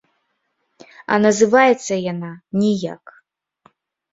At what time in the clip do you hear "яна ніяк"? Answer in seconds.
2.11-3.03